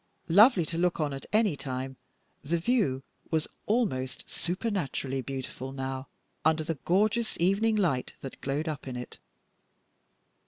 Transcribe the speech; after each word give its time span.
Lovely 0.29 0.65
to 0.65 0.79
look 0.79 0.99
on 0.99 1.13
at 1.13 1.27
any 1.31 1.55
time, 1.55 1.95
the 2.43 2.57
view 2.57 3.03
was 3.29 3.47
almost 3.67 4.27
supernaturally 4.27 5.21
beautiful 5.21 5.71
now 5.71 6.07
under 6.43 6.63
the 6.63 6.79
gorgeous 6.85 7.37
evening 7.39 7.75
light 7.75 8.13
that 8.21 8.41
glowed 8.41 8.67
up 8.67 8.87
in 8.87 8.95
it. 8.97 9.19